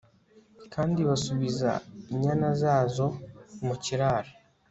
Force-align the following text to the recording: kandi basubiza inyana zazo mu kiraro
kandi 0.73 0.99
basubiza 1.09 1.71
inyana 2.13 2.47
zazo 2.61 3.07
mu 3.65 3.75
kiraro 3.83 4.31